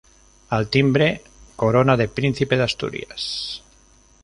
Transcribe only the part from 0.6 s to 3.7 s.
timbre corona de Príncipe de Asturias.